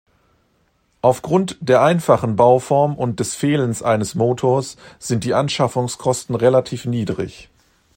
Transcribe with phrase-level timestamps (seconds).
[1.03, 7.51] Aufgrund der einfachen Bauform und des Fehlens eines Motors sind die Anschaffungskosten relativ niedrig.